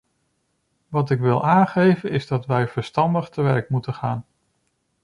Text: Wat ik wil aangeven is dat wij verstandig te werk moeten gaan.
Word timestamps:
Wat 0.87 1.09
ik 1.09 1.19
wil 1.19 1.45
aangeven 1.45 2.09
is 2.11 2.27
dat 2.27 2.45
wij 2.45 2.67
verstandig 2.67 3.29
te 3.29 3.41
werk 3.41 3.69
moeten 3.69 3.93
gaan. 3.93 4.25